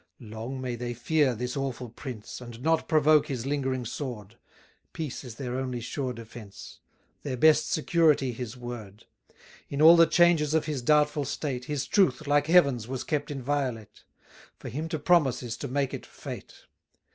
[0.19, 4.35] Long may they fear this awful prince, And not provoke his lingering sword;
[4.93, 6.79] Peace is their only sure defence,
[7.21, 9.05] Their best security his word:
[9.69, 14.03] In all the changes of his doubtful state, His truth, like Heaven's, was kept inviolate,
[14.57, 16.65] For him to promise is to make it fate.